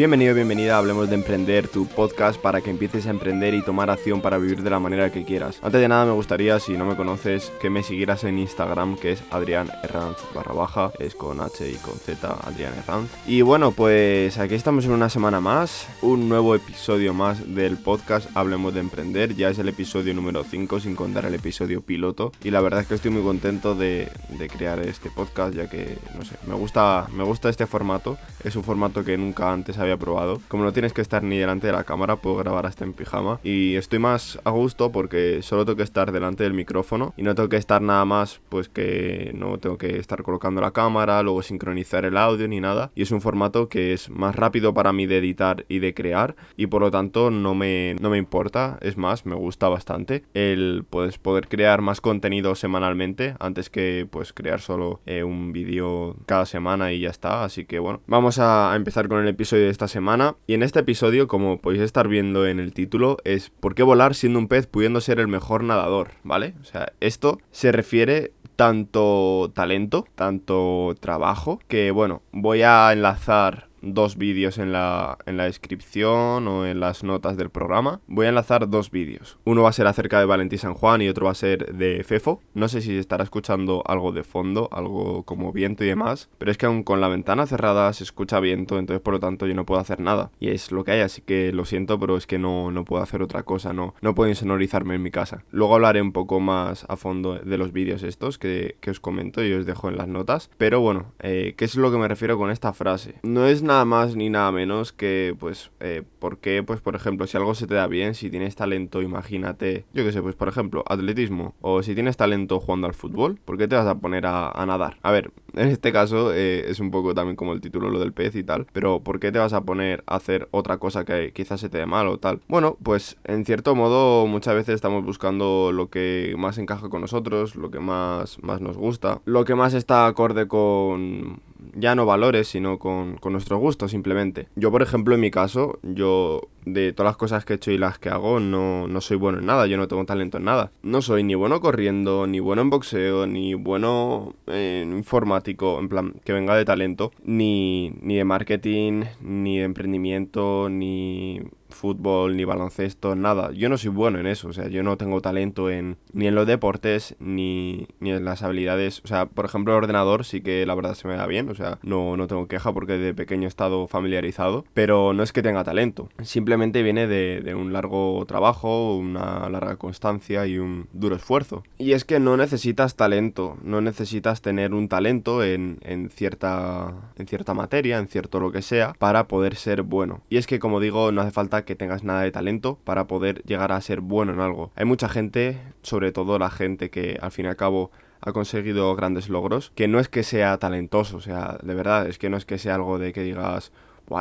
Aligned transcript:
Bienvenido, 0.00 0.34
bienvenida 0.34 0.78
Hablemos 0.78 1.10
de 1.10 1.14
Emprender, 1.14 1.68
tu 1.68 1.86
podcast 1.86 2.40
para 2.40 2.62
que 2.62 2.70
empieces 2.70 3.06
a 3.06 3.10
emprender 3.10 3.52
y 3.52 3.60
tomar 3.60 3.90
acción 3.90 4.22
para 4.22 4.38
vivir 4.38 4.62
de 4.62 4.70
la 4.70 4.80
manera 4.80 5.12
que 5.12 5.26
quieras. 5.26 5.58
Antes 5.60 5.78
de 5.78 5.88
nada 5.88 6.06
me 6.06 6.12
gustaría, 6.12 6.58
si 6.58 6.72
no 6.72 6.86
me 6.86 6.96
conoces, 6.96 7.52
que 7.60 7.68
me 7.68 7.82
siguieras 7.82 8.24
en 8.24 8.38
Instagram, 8.38 8.96
que 8.96 9.12
es 9.12 9.22
Adrián 9.30 9.70
Herranz 9.82 10.16
barra 10.34 10.54
baja, 10.54 10.90
es 10.98 11.14
con 11.14 11.42
H 11.42 11.70
y 11.70 11.74
con 11.74 11.98
Z, 11.98 12.34
Adrián 12.44 12.72
Herranz. 12.78 13.10
Y 13.26 13.42
bueno, 13.42 13.72
pues 13.72 14.38
aquí 14.38 14.54
estamos 14.54 14.86
en 14.86 14.92
una 14.92 15.10
semana 15.10 15.42
más, 15.42 15.86
un 16.00 16.30
nuevo 16.30 16.54
episodio 16.54 17.12
más 17.12 17.54
del 17.54 17.76
podcast 17.76 18.34
Hablemos 18.34 18.72
de 18.72 18.80
Emprender, 18.80 19.36
ya 19.36 19.50
es 19.50 19.58
el 19.58 19.68
episodio 19.68 20.14
número 20.14 20.44
5 20.44 20.80
sin 20.80 20.96
contar 20.96 21.26
el 21.26 21.34
episodio 21.34 21.82
piloto 21.82 22.32
y 22.42 22.50
la 22.50 22.62
verdad 22.62 22.80
es 22.80 22.86
que 22.86 22.94
estoy 22.94 23.10
muy 23.10 23.22
contento 23.22 23.74
de, 23.74 24.08
de 24.30 24.48
crear 24.48 24.78
este 24.78 25.10
podcast 25.10 25.54
ya 25.54 25.68
que, 25.68 25.98
no 26.16 26.24
sé, 26.24 26.36
me 26.46 26.54
gusta, 26.54 27.06
me 27.14 27.22
gusta 27.22 27.50
este 27.50 27.66
formato, 27.66 28.16
es 28.42 28.56
un 28.56 28.64
formato 28.64 29.04
que 29.04 29.18
nunca 29.18 29.52
antes 29.52 29.76
había 29.76 29.89
probado. 29.96 30.40
Como 30.48 30.64
no 30.64 30.72
tienes 30.72 30.92
que 30.92 31.02
estar 31.02 31.22
ni 31.22 31.38
delante 31.38 31.66
de 31.66 31.72
la 31.72 31.84
cámara, 31.84 32.16
puedo 32.16 32.36
grabar 32.36 32.66
hasta 32.66 32.84
en 32.84 32.92
pijama. 32.92 33.40
Y 33.42 33.76
estoy 33.76 33.98
más 33.98 34.38
a 34.44 34.50
gusto 34.50 34.92
porque 34.92 35.42
solo 35.42 35.64
tengo 35.64 35.76
que 35.76 35.82
estar 35.82 36.12
delante 36.12 36.44
del 36.44 36.54
micrófono 36.54 37.14
y 37.16 37.22
no 37.22 37.34
tengo 37.34 37.48
que 37.48 37.56
estar 37.56 37.82
nada 37.82 38.04
más, 38.04 38.40
pues 38.48 38.68
que 38.68 39.32
no 39.34 39.58
tengo 39.58 39.78
que 39.78 39.98
estar 39.98 40.22
colocando 40.22 40.60
la 40.60 40.72
cámara, 40.72 41.22
luego 41.22 41.42
sincronizar 41.42 42.04
el 42.04 42.16
audio 42.16 42.48
ni 42.48 42.60
nada. 42.60 42.90
Y 42.94 43.02
es 43.02 43.10
un 43.10 43.20
formato 43.20 43.68
que 43.68 43.92
es 43.92 44.10
más 44.10 44.36
rápido 44.36 44.74
para 44.74 44.92
mí 44.92 45.06
de 45.06 45.18
editar 45.18 45.64
y 45.68 45.78
de 45.78 45.94
crear 45.94 46.36
y 46.56 46.66
por 46.66 46.82
lo 46.82 46.90
tanto 46.90 47.30
no 47.30 47.54
me, 47.54 47.96
no 48.00 48.10
me 48.10 48.18
importa. 48.18 48.78
Es 48.80 48.96
más, 48.96 49.26
me 49.26 49.34
gusta 49.34 49.68
bastante 49.68 50.24
el 50.34 50.84
pues, 50.88 51.18
poder 51.18 51.48
crear 51.48 51.80
más 51.80 52.00
contenido 52.00 52.54
semanalmente 52.54 53.34
antes 53.38 53.70
que 53.70 54.06
pues 54.10 54.32
crear 54.32 54.60
solo 54.60 55.00
eh, 55.06 55.24
un 55.24 55.52
vídeo 55.52 56.16
cada 56.26 56.46
semana 56.46 56.92
y 56.92 57.00
ya 57.00 57.10
está. 57.10 57.44
Así 57.44 57.64
que 57.64 57.78
bueno, 57.78 58.00
vamos 58.06 58.38
a 58.38 58.72
empezar 58.76 59.08
con 59.08 59.20
el 59.20 59.28
episodio 59.28 59.70
esta 59.80 59.88
semana. 59.88 60.36
Y 60.46 60.52
en 60.52 60.62
este 60.62 60.80
episodio, 60.80 61.26
como 61.26 61.58
podéis 61.58 61.82
estar 61.82 62.06
viendo 62.06 62.46
en 62.46 62.60
el 62.60 62.74
título, 62.74 63.16
es 63.24 63.48
¿por 63.48 63.74
qué 63.74 63.82
volar 63.82 64.14
siendo 64.14 64.38
un 64.38 64.46
pez 64.46 64.66
pudiendo 64.66 65.00
ser 65.00 65.18
el 65.20 65.26
mejor 65.26 65.64
nadador? 65.64 66.10
¿Vale? 66.22 66.54
O 66.60 66.64
sea, 66.64 66.92
esto 67.00 67.38
se 67.50 67.72
refiere 67.72 68.32
tanto 68.56 69.50
talento, 69.54 70.04
tanto 70.16 70.94
trabajo, 71.00 71.60
que 71.66 71.92
bueno, 71.92 72.20
voy 72.30 72.60
a 72.60 72.92
enlazar 72.92 73.69
dos 73.82 74.16
vídeos 74.16 74.58
en 74.58 74.72
la, 74.72 75.18
en 75.26 75.36
la 75.36 75.44
descripción 75.44 76.46
o 76.48 76.66
en 76.66 76.80
las 76.80 77.04
notas 77.04 77.36
del 77.36 77.50
programa. 77.50 78.00
Voy 78.06 78.26
a 78.26 78.30
enlazar 78.30 78.68
dos 78.68 78.90
vídeos. 78.90 79.38
Uno 79.44 79.62
va 79.62 79.70
a 79.70 79.72
ser 79.72 79.86
acerca 79.86 80.18
de 80.18 80.26
Valentín 80.26 80.58
San 80.58 80.74
Juan 80.74 81.02
y 81.02 81.08
otro 81.08 81.26
va 81.26 81.32
a 81.32 81.34
ser 81.34 81.74
de 81.74 82.04
Fefo. 82.04 82.42
No 82.54 82.68
sé 82.68 82.80
si 82.80 82.96
estará 82.96 83.24
escuchando 83.24 83.82
algo 83.86 84.12
de 84.12 84.24
fondo, 84.24 84.68
algo 84.72 85.24
como 85.24 85.52
viento 85.52 85.84
y 85.84 85.88
demás, 85.88 86.28
pero 86.38 86.50
es 86.50 86.58
que 86.58 86.66
aún 86.66 86.82
con 86.82 87.00
la 87.00 87.08
ventana 87.08 87.46
cerrada 87.46 87.92
se 87.92 88.04
escucha 88.04 88.40
viento, 88.40 88.78
entonces 88.78 89.02
por 89.02 89.14
lo 89.14 89.20
tanto 89.20 89.46
yo 89.46 89.54
no 89.54 89.66
puedo 89.66 89.80
hacer 89.80 90.00
nada. 90.00 90.30
Y 90.40 90.50
es 90.50 90.72
lo 90.72 90.84
que 90.84 90.92
hay, 90.92 91.00
así 91.00 91.22
que 91.22 91.52
lo 91.52 91.64
siento, 91.64 91.98
pero 91.98 92.16
es 92.16 92.26
que 92.26 92.38
no, 92.38 92.70
no 92.70 92.84
puedo 92.84 93.02
hacer 93.02 93.22
otra 93.22 93.42
cosa, 93.42 93.72
no, 93.72 93.94
no 94.00 94.14
puedo 94.14 94.28
insonorizarme 94.28 94.94
en 94.94 95.02
mi 95.02 95.10
casa. 95.10 95.44
Luego 95.50 95.74
hablaré 95.74 96.02
un 96.02 96.12
poco 96.12 96.40
más 96.40 96.84
a 96.88 96.96
fondo 96.96 97.38
de 97.38 97.58
los 97.58 97.72
vídeos 97.72 98.02
estos 98.02 98.38
que, 98.38 98.76
que 98.80 98.90
os 98.90 99.00
comento 99.00 99.44
y 99.44 99.52
os 99.52 99.66
dejo 99.66 99.88
en 99.88 99.96
las 99.96 100.08
notas. 100.08 100.50
Pero 100.58 100.80
bueno, 100.80 101.12
eh, 101.20 101.54
¿qué 101.56 101.64
es 101.64 101.76
lo 101.76 101.90
que 101.90 101.98
me 101.98 102.08
refiero 102.08 102.38
con 102.38 102.50
esta 102.50 102.72
frase? 102.72 103.14
No 103.22 103.46
es 103.46 103.62
nada 103.70 103.84
más 103.84 104.16
ni 104.16 104.30
nada 104.30 104.50
menos 104.50 104.92
que, 104.92 105.36
pues, 105.38 105.70
eh, 105.78 106.02
¿por 106.18 106.38
qué? 106.38 106.64
Pues, 106.64 106.80
por 106.80 106.96
ejemplo, 106.96 107.28
si 107.28 107.36
algo 107.36 107.54
se 107.54 107.68
te 107.68 107.74
da 107.74 107.86
bien, 107.86 108.16
si 108.16 108.28
tienes 108.28 108.56
talento, 108.56 109.00
imagínate, 109.00 109.84
yo 109.94 110.04
qué 110.04 110.10
sé, 110.10 110.20
pues, 110.22 110.34
por 110.34 110.48
ejemplo, 110.48 110.82
atletismo, 110.88 111.54
o 111.60 111.82
si 111.84 111.94
tienes 111.94 112.16
talento 112.16 112.58
jugando 112.58 112.88
al 112.88 112.94
fútbol, 112.94 113.38
¿por 113.44 113.58
qué 113.58 113.68
te 113.68 113.76
vas 113.76 113.86
a 113.86 113.94
poner 113.94 114.26
a, 114.26 114.52
nadar? 114.66 114.98
A 115.02 115.12
ver, 115.12 115.30
en 115.54 115.68
este 115.68 115.92
caso 115.92 116.34
eh, 116.34 116.68
es 116.68 116.80
un 116.80 116.90
poco 116.90 117.14
también 117.14 117.36
como 117.36 117.52
el 117.52 117.60
título, 117.60 117.90
lo 117.90 118.00
del 118.00 118.12
pez 118.12 118.34
y 118.34 118.42
tal, 118.42 118.66
pero 118.72 119.00
¿por 119.00 119.20
qué 119.20 119.30
te 119.30 119.38
vas 119.38 119.52
a 119.52 119.62
poner 119.62 120.02
a 120.06 120.16
hacer 120.16 120.48
otra 120.50 120.78
cosa 120.78 121.04
que 121.04 121.32
quizás 121.32 121.60
se 121.60 121.68
te 121.68 121.78
dé 121.78 121.86
mal 121.86 122.08
o 122.08 122.18
tal? 122.18 122.40
Bueno, 122.48 122.76
pues, 122.82 123.18
en 123.24 123.44
cierto 123.44 123.76
modo, 123.76 124.26
muchas 124.26 124.54
veces 124.56 124.74
estamos 124.74 125.04
buscando 125.04 125.70
lo 125.72 125.90
que 125.90 126.34
más 126.36 126.58
encaja 126.58 126.88
con 126.88 127.02
nosotros, 127.02 127.54
lo 127.54 127.70
que 127.70 127.78
más, 127.78 128.42
más 128.42 128.60
nos 128.60 128.76
gusta, 128.76 129.20
lo 129.26 129.44
que 129.44 129.54
más 129.54 129.74
está 129.74 130.06
acorde 130.08 130.48
con 130.48 131.40
ya 131.74 131.94
no 131.94 132.06
valores, 132.06 132.48
sino 132.48 132.78
con, 132.78 133.16
con 133.16 133.32
nuestro 133.32 133.58
gusto 133.58 133.88
simplemente. 133.88 134.48
Yo, 134.56 134.70
por 134.70 134.82
ejemplo, 134.82 135.14
en 135.14 135.20
mi 135.20 135.30
caso, 135.30 135.78
yo 135.82 136.42
de 136.64 136.92
todas 136.92 137.10
las 137.10 137.16
cosas 137.16 137.44
que 137.44 137.54
he 137.54 137.56
hecho 137.56 137.70
y 137.70 137.78
las 137.78 137.98
que 137.98 138.10
hago, 138.10 138.40
no, 138.40 138.86
no 138.86 139.00
soy 139.00 139.16
bueno 139.16 139.38
en 139.38 139.46
nada, 139.46 139.66
yo 139.66 139.76
no 139.76 139.88
tengo 139.88 140.04
talento 140.04 140.38
en 140.38 140.44
nada. 140.44 140.72
No 140.82 141.02
soy 141.02 141.22
ni 141.22 141.34
bueno 141.34 141.60
corriendo, 141.60 142.26
ni 142.26 142.40
bueno 142.40 142.62
en 142.62 142.70
boxeo, 142.70 143.26
ni 143.26 143.54
bueno 143.54 144.34
en 144.46 144.92
informático, 144.92 145.78
en 145.78 145.88
plan, 145.88 146.14
que 146.24 146.32
venga 146.32 146.54
de 146.54 146.64
talento, 146.64 147.12
ni, 147.24 147.92
ni 148.00 148.16
de 148.16 148.24
marketing, 148.24 149.04
ni 149.20 149.58
de 149.58 149.64
emprendimiento, 149.64 150.68
ni 150.70 151.40
fútbol, 151.70 152.36
ni 152.36 152.44
baloncesto, 152.44 153.14
nada. 153.14 153.52
Yo 153.52 153.68
no 153.68 153.78
soy 153.78 153.90
bueno 153.90 154.18
en 154.18 154.26
eso, 154.26 154.48
o 154.48 154.52
sea, 154.52 154.68
yo 154.68 154.82
no 154.82 154.96
tengo 154.96 155.20
talento 155.20 155.70
en 155.70 155.96
ni 156.12 156.26
en 156.26 156.34
los 156.34 156.46
deportes, 156.46 157.16
ni, 157.18 157.88
ni 158.00 158.10
en 158.10 158.24
las 158.24 158.42
habilidades. 158.42 159.00
O 159.04 159.08
sea, 159.08 159.26
por 159.26 159.44
ejemplo, 159.44 159.72
el 159.72 159.78
ordenador 159.78 160.24
sí 160.24 160.40
que 160.40 160.66
la 160.66 160.74
verdad 160.74 160.94
se 160.94 161.08
me 161.08 161.16
da 161.16 161.26
bien, 161.26 161.48
o 161.48 161.54
sea, 161.54 161.78
no, 161.82 162.16
no 162.16 162.26
tengo 162.26 162.48
queja 162.48 162.72
porque 162.72 162.98
de 162.98 163.14
pequeño 163.14 163.44
he 163.44 163.48
estado 163.48 163.86
familiarizado, 163.86 164.64
pero 164.74 165.12
no 165.12 165.22
es 165.22 165.32
que 165.32 165.42
tenga 165.42 165.64
talento, 165.64 166.08
simplemente 166.22 166.82
viene 166.82 167.06
de, 167.06 167.40
de 167.40 167.54
un 167.54 167.72
largo 167.72 168.24
trabajo, 168.26 168.96
una 168.96 169.48
larga 169.48 169.76
constancia 169.76 170.46
y 170.46 170.58
un 170.58 170.88
duro 170.92 171.16
esfuerzo. 171.16 171.62
Y 171.78 171.92
es 171.92 172.04
que 172.04 172.20
no 172.20 172.36
necesitas 172.36 172.96
talento, 172.96 173.56
no 173.62 173.80
necesitas 173.80 174.42
tener 174.42 174.74
un 174.74 174.88
talento 174.88 175.42
en, 175.42 175.78
en, 175.82 176.10
cierta, 176.10 177.12
en 177.16 177.26
cierta 177.26 177.54
materia, 177.54 177.98
en 177.98 178.08
cierto 178.08 178.40
lo 178.40 178.52
que 178.52 178.62
sea, 178.62 178.94
para 178.98 179.28
poder 179.28 179.56
ser 179.56 179.82
bueno. 179.82 180.22
Y 180.28 180.36
es 180.36 180.46
que, 180.46 180.58
como 180.58 180.80
digo, 180.80 181.12
no 181.12 181.20
hace 181.20 181.30
falta 181.30 181.59
que 181.64 181.76
tengas 181.76 182.04
nada 182.04 182.22
de 182.22 182.30
talento 182.30 182.78
para 182.84 183.06
poder 183.06 183.42
llegar 183.44 183.72
a 183.72 183.80
ser 183.80 184.00
bueno 184.00 184.32
en 184.32 184.40
algo. 184.40 184.72
Hay 184.76 184.84
mucha 184.84 185.08
gente, 185.08 185.60
sobre 185.82 186.12
todo 186.12 186.38
la 186.38 186.50
gente 186.50 186.90
que 186.90 187.18
al 187.20 187.30
fin 187.30 187.46
y 187.46 187.48
al 187.48 187.56
cabo 187.56 187.90
ha 188.20 188.32
conseguido 188.32 188.94
grandes 188.96 189.28
logros, 189.28 189.72
que 189.74 189.88
no 189.88 189.98
es 189.98 190.08
que 190.08 190.22
sea 190.22 190.58
talentoso, 190.58 191.16
o 191.16 191.20
sea, 191.20 191.58
de 191.62 191.74
verdad, 191.74 192.06
es 192.06 192.18
que 192.18 192.28
no 192.28 192.36
es 192.36 192.44
que 192.44 192.58
sea 192.58 192.74
algo 192.74 192.98
de 192.98 193.12
que 193.12 193.22
digas, 193.22 193.72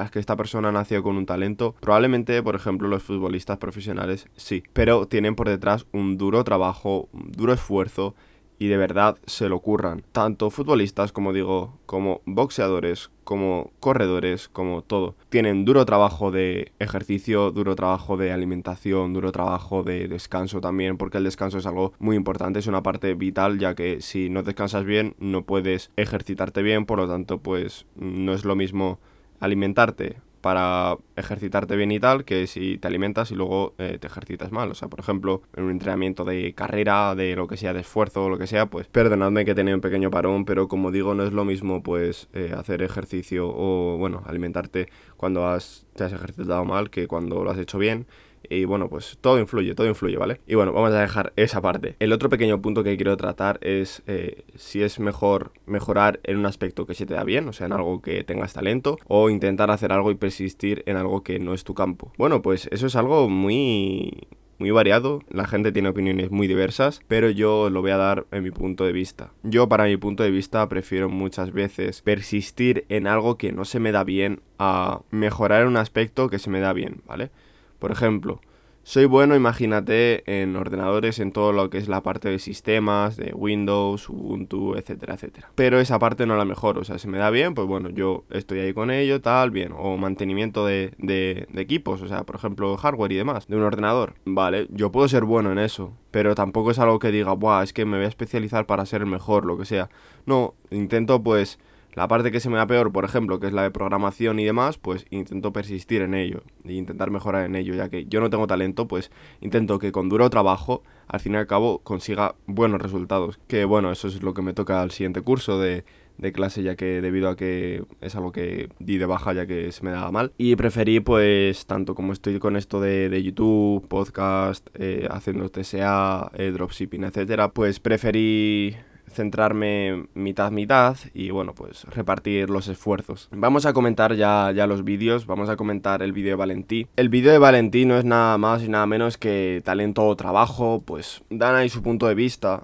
es 0.03 0.11
que 0.11 0.19
esta 0.19 0.35
persona 0.35 0.71
nació 0.71 1.01
con 1.01 1.17
un 1.17 1.25
talento. 1.25 1.75
Probablemente, 1.79 2.41
por 2.43 2.55
ejemplo, 2.55 2.87
los 2.87 3.03
futbolistas 3.03 3.57
profesionales 3.57 4.27
sí, 4.35 4.63
pero 4.73 5.07
tienen 5.07 5.35
por 5.35 5.49
detrás 5.49 5.87
un 5.91 6.17
duro 6.17 6.43
trabajo, 6.43 7.09
un 7.11 7.31
duro 7.31 7.53
esfuerzo 7.53 8.15
y 8.59 8.67
de 8.67 8.77
verdad 8.77 9.17
se 9.25 9.49
lo 9.49 9.61
curran. 9.61 10.03
Tanto 10.11 10.49
futbolistas, 10.51 11.11
como 11.13 11.33
digo, 11.33 11.79
como 11.85 12.21
boxeadores, 12.25 13.09
como 13.23 13.71
corredores, 13.79 14.49
como 14.49 14.83
todo. 14.83 15.15
Tienen 15.29 15.63
duro 15.63 15.85
trabajo 15.85 16.29
de 16.29 16.73
ejercicio, 16.77 17.51
duro 17.51 17.75
trabajo 17.75 18.17
de 18.17 18.33
alimentación, 18.33 19.13
duro 19.13 19.31
trabajo 19.31 19.83
de 19.83 20.07
descanso 20.09 20.59
también, 20.59 20.97
porque 20.97 21.17
el 21.17 21.23
descanso 21.23 21.57
es 21.57 21.65
algo 21.65 21.93
muy 21.99 22.17
importante, 22.17 22.59
es 22.59 22.67
una 22.67 22.83
parte 22.83 23.13
vital, 23.13 23.59
ya 23.59 23.75
que 23.75 24.01
si 24.01 24.29
no 24.29 24.43
descansas 24.43 24.83
bien, 24.83 25.15
no 25.19 25.45
puedes 25.45 25.91
ejercitarte 25.95 26.61
bien, 26.61 26.85
por 26.85 26.99
lo 26.99 27.07
tanto, 27.07 27.39
pues 27.39 27.85
no 27.95 28.33
es 28.33 28.43
lo 28.43 28.55
mismo 28.55 28.99
alimentarte 29.39 30.17
para 30.41 30.97
ejercitarte 31.15 31.75
bien 31.75 31.91
y 31.91 31.99
tal, 31.99 32.25
que 32.25 32.47
si 32.47 32.77
te 32.77 32.87
alimentas 32.87 33.31
y 33.31 33.35
luego 33.35 33.73
eh, 33.77 33.97
te 33.99 34.07
ejercitas 34.07 34.51
mal. 34.51 34.71
O 34.71 34.75
sea, 34.75 34.87
por 34.87 34.99
ejemplo, 34.99 35.41
en 35.55 35.65
un 35.65 35.71
entrenamiento 35.71 36.23
de 36.25 36.53
carrera, 36.53 37.15
de 37.15 37.35
lo 37.35 37.47
que 37.47 37.57
sea, 37.57 37.73
de 37.73 37.81
esfuerzo 37.81 38.29
lo 38.29 38.37
que 38.37 38.47
sea, 38.47 38.67
pues 38.67 38.87
perdonadme 38.87 39.45
que 39.45 39.51
he 39.51 39.55
tenido 39.55 39.75
un 39.75 39.81
pequeño 39.81 40.11
parón, 40.11 40.45
pero 40.45 40.67
como 40.67 40.91
digo, 40.91 41.13
no 41.13 41.23
es 41.23 41.33
lo 41.33 41.45
mismo 41.45 41.83
pues 41.83 42.27
eh, 42.33 42.53
hacer 42.57 42.81
ejercicio 42.81 43.47
o, 43.47 43.97
bueno, 43.97 44.23
alimentarte 44.25 44.89
cuando 45.17 45.47
has, 45.47 45.85
te 45.95 46.03
has 46.03 46.13
ejercitado 46.13 46.65
mal 46.65 46.89
que 46.89 47.07
cuando 47.07 47.43
lo 47.43 47.51
has 47.51 47.57
hecho 47.57 47.77
bien. 47.77 48.07
Y 48.47 48.65
bueno, 48.65 48.89
pues 48.89 49.17
todo 49.21 49.39
influye, 49.39 49.75
todo 49.75 49.87
influye, 49.87 50.17
¿vale? 50.17 50.41
Y 50.47 50.55
bueno, 50.55 50.73
vamos 50.73 50.91
a 50.91 51.01
dejar 51.01 51.33
esa 51.35 51.61
parte. 51.61 51.95
El 51.99 52.13
otro 52.13 52.29
pequeño 52.29 52.61
punto 52.61 52.83
que 52.83 52.95
quiero 52.95 53.17
tratar 53.17 53.59
es 53.61 54.03
eh, 54.07 54.43
si 54.55 54.81
es 54.81 54.99
mejor 54.99 55.51
mejorar 55.65 56.19
en 56.23 56.37
un 56.37 56.45
aspecto 56.45 56.85
que 56.85 56.95
se 56.95 57.05
te 57.05 57.13
da 57.13 57.23
bien, 57.23 57.47
o 57.47 57.53
sea, 57.53 57.67
en 57.67 57.73
algo 57.73 58.01
que 58.01 58.23
tengas 58.23 58.53
talento, 58.53 58.97
o 59.07 59.29
intentar 59.29 59.71
hacer 59.71 59.91
algo 59.91 60.11
y 60.11 60.15
persistir 60.15 60.83
en 60.85 60.97
algo 60.97 61.23
que 61.23 61.39
no 61.39 61.53
es 61.53 61.63
tu 61.63 61.73
campo. 61.73 62.11
Bueno, 62.17 62.41
pues 62.41 62.67
eso 62.71 62.87
es 62.87 62.95
algo 62.95 63.29
muy 63.29 64.27
muy 64.59 64.71
variado, 64.71 65.21
la 65.29 65.47
gente 65.47 65.71
tiene 65.71 65.89
opiniones 65.89 66.31
muy 66.31 66.45
diversas, 66.45 66.99
pero 67.07 67.29
yo 67.29 67.69
lo 67.69 67.81
voy 67.81 67.91
a 67.91 67.97
dar 67.97 68.25
en 68.31 68.43
mi 68.43 68.51
punto 68.51 68.83
de 68.83 68.91
vista. 68.91 69.31
Yo 69.41 69.69
para 69.69 69.85
mi 69.85 69.95
punto 69.95 70.21
de 70.21 70.31
vista 70.31 70.67
prefiero 70.67 71.09
muchas 71.09 71.53
veces 71.53 72.01
persistir 72.01 72.85
en 72.89 73.07
algo 73.07 73.37
que 73.37 73.53
no 73.53 73.63
se 73.63 73.79
me 73.79 73.93
da 73.93 74.03
bien 74.03 74.41
a 74.59 75.01
mejorar 75.11 75.61
en 75.61 75.69
un 75.69 75.77
aspecto 75.77 76.29
que 76.29 76.39
se 76.39 76.49
me 76.49 76.59
da 76.59 76.73
bien, 76.73 77.01
¿vale? 77.07 77.31
Por 77.79 77.91
ejemplo, 77.91 78.41
soy 78.83 79.05
bueno, 79.05 79.35
imagínate, 79.35 80.23
en 80.41 80.55
ordenadores, 80.55 81.19
en 81.19 81.31
todo 81.31 81.51
lo 81.51 81.69
que 81.69 81.77
es 81.77 81.87
la 81.87 82.01
parte 82.01 82.29
de 82.29 82.39
sistemas, 82.39 83.17
de 83.17 83.33
Windows, 83.35 84.09
Ubuntu, 84.09 84.75
etcétera, 84.75 85.13
etcétera. 85.13 85.51
Pero 85.53 85.79
esa 85.79 85.99
parte 85.99 86.25
no 86.25 86.35
la 86.37 86.45
mejor, 86.45 86.79
o 86.79 86.83
sea, 86.83 86.97
si 86.97 87.07
me 87.07 87.19
da 87.19 87.29
bien, 87.29 87.53
pues 87.53 87.67
bueno, 87.67 87.89
yo 87.89 88.23
estoy 88.31 88.59
ahí 88.59 88.73
con 88.73 88.89
ello, 88.89 89.21
tal, 89.21 89.51
bien. 89.51 89.73
O 89.77 89.97
mantenimiento 89.97 90.65
de, 90.65 90.93
de, 90.97 91.47
de 91.51 91.61
equipos, 91.61 92.01
o 92.01 92.07
sea, 92.07 92.23
por 92.23 92.35
ejemplo, 92.37 92.75
hardware 92.77 93.11
y 93.11 93.15
demás, 93.17 93.47
de 93.47 93.57
un 93.57 93.63
ordenador. 93.63 94.15
Vale, 94.25 94.67
yo 94.71 94.91
puedo 94.91 95.07
ser 95.07 95.23
bueno 95.23 95.51
en 95.51 95.59
eso, 95.59 95.93
pero 96.09 96.33
tampoco 96.33 96.71
es 96.71 96.79
algo 96.79 96.97
que 96.97 97.11
diga, 97.11 97.33
buah, 97.33 97.63
es 97.63 97.73
que 97.73 97.85
me 97.85 97.97
voy 97.97 98.05
a 98.05 98.09
especializar 98.09 98.65
para 98.65 98.87
ser 98.87 99.01
el 99.01 99.07
mejor, 99.07 99.45
lo 99.45 99.57
que 99.57 99.65
sea. 99.65 99.89
No, 100.25 100.55
intento 100.71 101.21
pues 101.21 101.59
La 101.99 102.07
parte 102.07 102.31
que 102.31 102.39
se 102.39 102.49
me 102.49 102.55
da 102.55 102.65
peor, 102.65 102.93
por 102.93 103.03
ejemplo, 103.03 103.41
que 103.41 103.47
es 103.47 103.51
la 103.51 103.63
de 103.63 103.71
programación 103.71 104.39
y 104.39 104.45
demás, 104.45 104.77
pues 104.77 105.05
intento 105.09 105.51
persistir 105.51 106.01
en 106.01 106.13
ello 106.13 106.43
e 106.63 106.71
intentar 106.71 107.11
mejorar 107.11 107.45
en 107.45 107.57
ello, 107.57 107.75
ya 107.75 107.89
que 107.89 108.05
yo 108.05 108.21
no 108.21 108.29
tengo 108.29 108.47
talento, 108.47 108.87
pues 108.87 109.11
intento 109.41 109.79
que 109.79 109.91
con 109.91 110.07
duro 110.07 110.29
trabajo, 110.29 110.81
al 111.09 111.19
fin 111.19 111.33
y 111.33 111.35
al 111.35 111.45
cabo, 111.45 111.79
consiga 111.79 112.35
buenos 112.47 112.81
resultados. 112.81 113.37
Que 113.47 113.65
bueno, 113.65 113.91
eso 113.91 114.07
es 114.07 114.23
lo 114.23 114.33
que 114.33 114.41
me 114.41 114.53
toca 114.53 114.81
al 114.81 114.91
siguiente 114.91 115.19
curso 115.19 115.59
de 115.59 115.83
de 116.17 116.33
clase 116.33 116.63
ya 116.63 116.75
que 116.75 117.01
debido 117.01 117.29
a 117.29 117.37
que 117.37 117.83
es 118.01 118.15
algo 118.15 118.33
que 118.33 118.69
di 118.79 118.97
de 118.97 119.05
baja 119.05 119.31
ya 119.31 119.45
que 119.47 119.71
se 119.71 119.85
me 119.85 119.91
daba 119.91 120.11
mal 120.11 120.33
y 120.37 120.57
preferí 120.57 120.99
pues 120.99 121.65
tanto 121.65 121.95
como 121.95 122.11
estoy 122.11 122.39
con 122.39 122.57
esto 122.57 122.81
de, 122.81 123.07
de 123.07 123.23
YouTube, 123.23 123.87
podcast, 123.87 124.67
eh, 124.73 125.07
haciendo 125.09 125.47
TSA, 125.49 126.31
eh, 126.33 126.51
dropshipping, 126.51 127.05
etcétera, 127.05 127.53
pues 127.53 127.79
preferí 127.79 128.75
centrarme 129.09 130.07
mitad 130.13 130.51
mitad 130.51 130.97
y 131.13 131.31
bueno 131.31 131.53
pues 131.53 131.83
repartir 131.85 132.49
los 132.49 132.67
esfuerzos 132.67 133.29
vamos 133.31 133.65
a 133.65 133.73
comentar 133.73 134.15
ya, 134.15 134.51
ya 134.51 134.67
los 134.67 134.83
vídeos 134.83 135.25
vamos 135.25 135.49
a 135.49 135.55
comentar 135.55 136.01
el 136.01 136.13
vídeo 136.13 136.31
de 136.31 136.35
Valentí 136.35 136.87
el 136.95 137.09
vídeo 137.09 137.31
de 137.31 137.37
Valentí 137.37 137.85
no 137.85 137.97
es 137.97 138.05
nada 138.05 138.37
más 138.37 138.63
y 138.63 138.69
nada 138.69 138.85
menos 138.85 139.17
que 139.17 139.61
talento 139.65 140.05
o 140.05 140.15
trabajo 140.15 140.83
pues 140.85 141.23
dan 141.29 141.55
ahí 141.55 141.69
su 141.69 141.81
punto 141.81 142.07
de 142.07 142.15
vista 142.15 142.63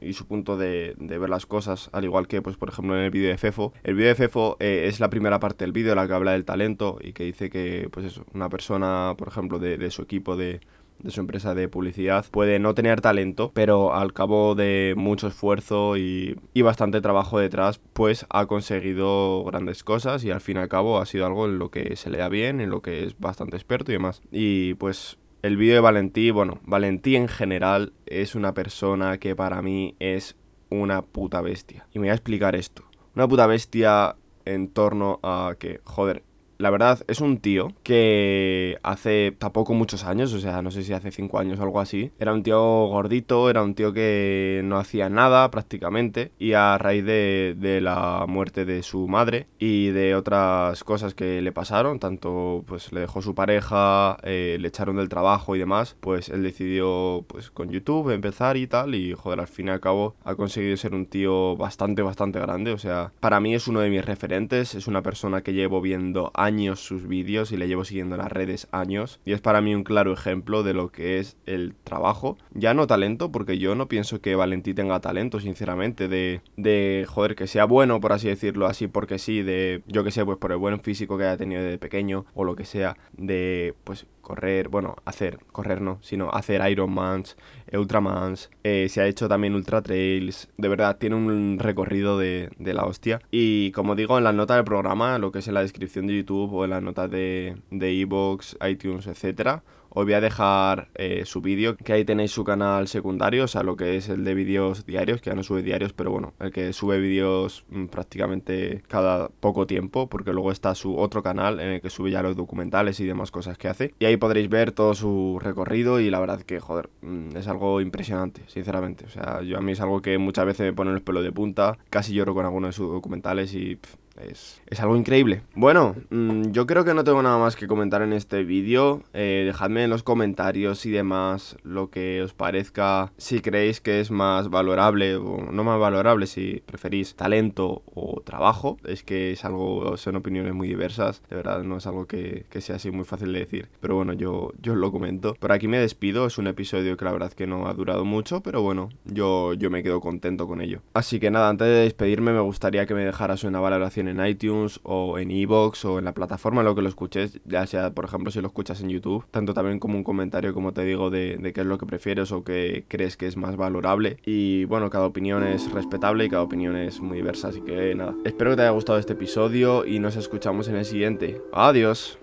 y 0.00 0.12
su 0.12 0.26
punto 0.26 0.56
de, 0.56 0.94
ver 0.98 1.30
las 1.30 1.46
cosas, 1.46 1.88
al 1.92 2.04
igual 2.04 2.26
que, 2.26 2.42
pues, 2.42 2.56
por 2.56 2.68
ejemplo, 2.68 2.96
en 2.96 3.04
el 3.04 3.10
vídeo 3.10 3.28
de 3.28 3.38
Fefo. 3.38 3.72
El 3.84 3.94
vídeo 3.94 4.08
de 4.08 4.14
Fefo 4.16 4.56
eh, 4.58 4.86
es 4.88 4.98
la 4.98 5.08
primera 5.08 5.38
parte 5.38 5.64
del 5.64 5.72
vídeo, 5.72 5.94
la 5.94 6.06
que 6.06 6.14
habla 6.14 6.32
del 6.32 6.44
talento 6.44 6.98
y 7.00 7.12
que 7.12 7.24
dice 7.24 7.48
que, 7.48 7.88
pues 7.92 8.06
eso, 8.06 8.24
una 8.34 8.48
persona, 8.48 9.14
por 9.16 9.28
ejemplo, 9.28 9.58
de, 9.58 9.90
su 9.90 10.02
equipo 10.02 10.36
de, 10.36 10.60
de 11.02 11.10
su 11.10 11.20
empresa 11.20 11.54
de 11.54 11.68
publicidad 11.68 12.26
puede 12.30 12.58
no 12.58 12.74
tener 12.74 13.00
talento, 13.00 13.50
pero 13.54 13.94
al 13.94 14.12
cabo 14.12 14.54
de 14.54 14.94
mucho 14.96 15.28
esfuerzo 15.28 15.96
y, 15.96 16.38
y, 16.54 16.62
bastante 16.62 17.00
trabajo 17.00 17.38
detrás, 17.38 17.80
pues 17.92 18.26
ha 18.30 18.46
conseguido 18.46 19.44
grandes 19.44 19.84
cosas 19.84 20.24
y 20.24 20.30
al 20.30 20.40
fin 20.40 20.56
y 20.56 20.60
al 20.60 20.68
cabo 20.68 20.98
ha 20.98 21.06
sido 21.06 21.26
algo 21.26 21.46
en 21.46 21.58
lo 21.58 21.70
que 21.70 21.96
se 21.96 22.10
le 22.10 22.18
da 22.18 22.28
bien, 22.28 22.60
en 22.60 22.70
lo 22.70 22.82
que 22.82 23.04
es 23.04 23.18
bastante 23.18 23.56
experto 23.56 23.90
y 23.90 23.94
demás. 23.94 24.22
Y 24.30 24.74
pues 24.74 25.18
el 25.42 25.56
vídeo 25.56 25.74
de 25.74 25.80
Valentí, 25.80 26.30
bueno, 26.30 26.60
Valentí 26.64 27.16
en 27.16 27.28
general 27.28 27.92
es 28.06 28.34
una 28.34 28.52
persona 28.52 29.18
que 29.18 29.34
para 29.34 29.62
mí 29.62 29.96
es 29.98 30.36
una 30.68 31.02
puta 31.02 31.40
bestia. 31.40 31.86
Y 31.92 31.98
me 31.98 32.04
voy 32.04 32.10
a 32.10 32.14
explicar 32.14 32.54
esto. 32.54 32.84
Una 33.14 33.26
puta 33.26 33.46
bestia 33.46 34.16
en 34.44 34.68
torno 34.68 35.18
a 35.22 35.54
que, 35.58 35.80
joder, 35.84 36.22
la 36.60 36.70
verdad 36.70 37.02
es 37.08 37.20
un 37.20 37.38
tío 37.38 37.72
que 37.82 38.78
hace 38.82 39.32
tampoco 39.38 39.72
muchos 39.72 40.04
años, 40.04 40.32
o 40.34 40.40
sea, 40.40 40.60
no 40.60 40.70
sé 40.70 40.82
si 40.82 40.92
hace 40.92 41.10
5 41.10 41.38
años 41.38 41.58
o 41.58 41.62
algo 41.62 41.80
así, 41.80 42.12
era 42.18 42.34
un 42.34 42.42
tío 42.42 42.60
gordito, 42.86 43.48
era 43.48 43.62
un 43.62 43.74
tío 43.74 43.94
que 43.94 44.60
no 44.64 44.78
hacía 44.78 45.08
nada 45.08 45.50
prácticamente 45.50 46.32
y 46.38 46.52
a 46.52 46.76
raíz 46.76 47.04
de, 47.04 47.56
de 47.58 47.80
la 47.80 48.26
muerte 48.28 48.66
de 48.66 48.82
su 48.82 49.08
madre 49.08 49.46
y 49.58 49.88
de 49.88 50.14
otras 50.14 50.84
cosas 50.84 51.14
que 51.14 51.40
le 51.40 51.50
pasaron, 51.50 51.98
tanto 51.98 52.62
pues 52.66 52.92
le 52.92 53.00
dejó 53.00 53.22
su 53.22 53.34
pareja, 53.34 54.18
eh, 54.22 54.58
le 54.60 54.68
echaron 54.68 54.96
del 54.96 55.08
trabajo 55.08 55.56
y 55.56 55.58
demás, 55.58 55.96
pues 56.00 56.28
él 56.28 56.42
decidió 56.42 57.24
pues 57.26 57.50
con 57.50 57.70
YouTube 57.70 58.10
empezar 58.10 58.58
y 58.58 58.66
tal 58.66 58.94
y 58.94 59.14
joder, 59.14 59.40
al 59.40 59.48
fin 59.48 59.68
y 59.68 59.70
al 59.70 59.80
cabo 59.80 60.14
ha 60.24 60.34
conseguido 60.34 60.76
ser 60.76 60.94
un 60.94 61.06
tío 61.06 61.56
bastante, 61.56 62.02
bastante 62.02 62.38
grande, 62.38 62.72
o 62.72 62.78
sea, 62.78 63.12
para 63.20 63.40
mí 63.40 63.54
es 63.54 63.66
uno 63.66 63.80
de 63.80 63.88
mis 63.88 64.04
referentes, 64.04 64.74
es 64.74 64.86
una 64.86 65.00
persona 65.00 65.40
que 65.40 65.54
llevo 65.54 65.80
viendo 65.80 66.30
años 66.34 66.49
años 66.50 66.80
sus 66.80 67.06
vídeos 67.06 67.52
y 67.52 67.56
le 67.56 67.68
llevo 67.68 67.84
siguiendo 67.84 68.16
en 68.16 68.22
las 68.22 68.32
redes 68.32 68.66
años. 68.72 69.20
Y 69.24 69.32
es 69.32 69.40
para 69.40 69.60
mí 69.60 69.72
un 69.72 69.84
claro 69.84 70.12
ejemplo 70.12 70.64
de 70.64 70.74
lo 70.74 70.90
que 70.90 71.18
es 71.18 71.36
el 71.46 71.74
trabajo. 71.84 72.36
Ya 72.52 72.74
no 72.74 72.88
talento, 72.88 73.30
porque 73.30 73.58
yo 73.58 73.76
no 73.76 73.86
pienso 73.86 74.20
que 74.20 74.34
Valentí 74.34 74.74
tenga 74.74 75.00
talento, 75.00 75.38
sinceramente, 75.38 76.08
de, 76.08 76.40
de 76.56 77.06
joder, 77.08 77.36
que 77.36 77.46
sea 77.46 77.66
bueno, 77.66 78.00
por 78.00 78.12
así 78.12 78.26
decirlo, 78.26 78.66
así 78.66 78.88
porque 78.88 79.18
sí, 79.18 79.42
de, 79.42 79.82
yo 79.86 80.02
que 80.02 80.10
sé, 80.10 80.24
pues 80.24 80.38
por 80.38 80.50
el 80.50 80.58
buen 80.58 80.80
físico 80.80 81.16
que 81.16 81.24
haya 81.24 81.36
tenido 81.36 81.62
de 81.62 81.78
pequeño 81.78 82.26
o 82.34 82.44
lo 82.44 82.56
que 82.56 82.64
sea, 82.64 82.96
de, 83.16 83.74
pues 83.84 84.06
correr, 84.30 84.68
bueno, 84.68 84.94
hacer, 85.04 85.40
correr 85.50 85.80
no, 85.80 85.98
sino 86.02 86.30
hacer 86.30 86.62
Ironmans, 86.70 87.36
Ultramans, 87.72 88.48
eh, 88.62 88.86
se 88.88 89.00
ha 89.00 89.06
hecho 89.08 89.28
también 89.28 89.56
Ultra 89.56 89.82
Trails, 89.82 90.48
de 90.56 90.68
verdad, 90.68 90.98
tiene 90.98 91.16
un 91.16 91.58
recorrido 91.58 92.16
de, 92.16 92.50
de 92.60 92.74
la 92.74 92.84
hostia. 92.84 93.20
Y 93.32 93.72
como 93.72 93.96
digo, 93.96 94.18
en 94.18 94.24
la 94.24 94.32
nota 94.32 94.54
del 94.54 94.62
programa, 94.64 95.18
lo 95.18 95.32
que 95.32 95.40
es 95.40 95.48
en 95.48 95.54
la 95.54 95.62
descripción 95.62 96.06
de 96.06 96.18
YouTube 96.18 96.52
o 96.54 96.64
en 96.64 96.70
las 96.70 96.80
notas 96.80 97.10
de 97.10 97.56
Evox, 97.72 98.56
iTunes, 98.64 99.08
etcétera, 99.08 99.64
os 99.90 100.04
voy 100.04 100.14
a 100.14 100.20
dejar 100.20 100.88
eh, 100.94 101.24
su 101.26 101.40
vídeo, 101.40 101.76
que 101.76 101.92
ahí 101.92 102.04
tenéis 102.04 102.30
su 102.30 102.44
canal 102.44 102.88
secundario, 102.88 103.44
o 103.44 103.48
sea, 103.48 103.62
lo 103.62 103.76
que 103.76 103.96
es 103.96 104.08
el 104.08 104.24
de 104.24 104.34
vídeos 104.34 104.86
diarios, 104.86 105.20
que 105.20 105.30
ya 105.30 105.36
no 105.36 105.42
sube 105.42 105.62
diarios, 105.62 105.92
pero 105.92 106.10
bueno, 106.10 106.32
el 106.40 106.52
que 106.52 106.72
sube 106.72 106.98
vídeos 106.98 107.64
mm, 107.70 107.86
prácticamente 107.86 108.82
cada 108.88 109.28
poco 109.28 109.66
tiempo, 109.66 110.08
porque 110.08 110.32
luego 110.32 110.52
está 110.52 110.74
su 110.74 110.96
otro 110.96 111.22
canal 111.22 111.60
en 111.60 111.68
el 111.68 111.80
que 111.80 111.90
sube 111.90 112.10
ya 112.10 112.22
los 112.22 112.36
documentales 112.36 113.00
y 113.00 113.06
demás 113.06 113.30
cosas 113.30 113.58
que 113.58 113.68
hace. 113.68 113.94
Y 113.98 114.04
ahí 114.04 114.16
podréis 114.16 114.48
ver 114.48 114.72
todo 114.72 114.94
su 114.94 115.38
recorrido 115.42 116.00
y 116.00 116.10
la 116.10 116.20
verdad 116.20 116.40
que, 116.42 116.60
joder, 116.60 116.88
mm, 117.02 117.36
es 117.36 117.48
algo 117.48 117.80
impresionante, 117.80 118.42
sinceramente. 118.46 119.04
O 119.04 119.08
sea, 119.10 119.42
yo 119.42 119.58
a 119.58 119.60
mí 119.60 119.72
es 119.72 119.80
algo 119.80 120.02
que 120.02 120.18
muchas 120.18 120.46
veces 120.46 120.66
me 120.66 120.72
pone 120.72 120.92
el 120.92 121.02
pelo 121.02 121.22
de 121.22 121.32
punta, 121.32 121.78
casi 121.90 122.14
lloro 122.14 122.34
con 122.34 122.44
algunos 122.44 122.70
de 122.70 122.72
sus 122.72 122.90
documentales 122.90 123.54
y 123.54 123.78
es, 124.16 124.60
algo 124.78 124.96
increíble. 124.96 125.42
Bueno, 125.54 125.96
mm, 126.10 126.50
yo 126.50 126.66
creo 126.66 126.84
que 126.84 126.94
no 126.94 127.04
tengo 127.04 127.22
nada 127.22 127.38
más 127.38 127.56
que 127.56 127.66
comentar 127.66 128.02
en 128.02 128.12
este 128.12 128.44
vídeo. 128.44 129.02
Eh, 129.12 129.44
dejadme 129.46 129.84
en 129.84 129.90
los 129.90 130.02
comentarios 130.02 130.86
y 130.86 130.90
demás 130.90 131.56
lo 131.62 131.90
que 131.90 132.22
os 132.22 132.34
parezca, 132.34 133.12
si 133.16 133.40
creéis 133.40 133.80
que 133.80 134.00
es 134.00 134.10
más 134.10 134.48
valorable 134.50 135.16
o 135.16 135.50
no 135.50 135.64
más 135.64 135.78
valorable, 135.78 136.26
si 136.26 136.62
preferís 136.66 137.14
talento 137.14 137.82
o 137.94 138.20
trabajo. 138.22 138.78
Es 138.84 139.02
que 139.02 139.32
es 139.32 139.44
algo, 139.44 139.96
son 139.96 140.16
opiniones 140.16 140.54
muy 140.54 140.68
diversas. 140.68 141.22
De 141.28 141.36
verdad, 141.36 141.62
no 141.62 141.78
es 141.78 141.86
algo 141.86 142.06
que, 142.06 142.46
sea 142.60 142.76
así 142.76 142.90
muy 142.90 143.04
fácil 143.04 143.32
de 143.32 143.40
decir. 143.40 143.68
Pero 143.80 143.96
bueno, 143.96 144.12
yo, 144.12 144.52
yo 144.60 144.74
os 144.74 144.78
lo 144.78 144.92
comento. 144.92 145.34
Por 145.34 145.52
aquí 145.52 145.68
me 145.68 145.78
despido. 145.78 146.26
Es 146.26 146.38
un 146.38 146.46
episodio 146.46 146.96
que 146.96 147.04
la 147.04 147.12
verdad 147.12 147.32
que 147.32 147.46
no 147.46 147.66
ha 147.68 147.74
durado 147.74 148.04
mucho, 148.04 148.42
pero 148.42 148.62
bueno, 148.62 148.90
yo, 149.04 149.54
yo 149.54 149.70
me 149.70 149.82
quedo 149.82 150.00
contento 150.00 150.46
con 150.46 150.60
ello. 150.60 150.82
Así 150.92 151.18
que 151.18 151.30
nada, 151.30 151.48
antes 151.48 151.66
de 151.66 151.74
despedirme 151.74 152.32
me 152.32 152.40
gustaría 152.40 152.86
que 152.86 152.94
me 152.94 153.04
dejaras 153.04 153.44
una 153.44 153.60
valoración 153.60 153.99
en 154.08 154.24
iTunes 154.24 154.80
o 154.82 155.18
en 155.18 155.30
Evox 155.30 155.84
o 155.84 155.98
en 155.98 156.04
la 156.04 156.12
plataforma 156.12 156.60
en 156.60 156.66
lo 156.66 156.74
que 156.74 156.82
lo 156.82 156.88
escuches, 156.88 157.40
ya 157.44 157.66
sea 157.66 157.92
por 157.92 158.04
ejemplo 158.04 158.30
si 158.30 158.40
lo 158.40 158.48
escuchas 158.48 158.80
en 158.80 158.90
YouTube, 158.90 159.24
tanto 159.30 159.54
también 159.54 159.78
como 159.78 159.96
un 159.96 160.04
comentario 160.04 160.54
como 160.54 160.72
te 160.72 160.84
digo 160.84 161.10
de, 161.10 161.36
de 161.36 161.52
qué 161.52 161.60
es 161.62 161.66
lo 161.66 161.78
que 161.78 161.86
prefieres 161.86 162.32
o 162.32 162.44
qué 162.44 162.84
crees 162.88 163.16
que 163.16 163.26
es 163.26 163.36
más 163.36 163.56
valorable 163.56 164.18
y 164.24 164.64
bueno, 164.64 164.90
cada 164.90 165.06
opinión 165.06 165.44
es 165.44 165.70
respetable 165.72 166.24
y 166.24 166.28
cada 166.28 166.42
opinión 166.42 166.76
es 166.76 167.00
muy 167.00 167.18
diversa, 167.18 167.48
así 167.48 167.60
que 167.60 167.94
nada, 167.94 168.14
espero 168.24 168.50
que 168.50 168.56
te 168.56 168.62
haya 168.62 168.70
gustado 168.70 168.98
este 168.98 169.14
episodio 169.14 169.84
y 169.84 169.98
nos 169.98 170.16
escuchamos 170.16 170.68
en 170.68 170.76
el 170.76 170.84
siguiente. 170.84 171.40
Adiós. 171.52 172.18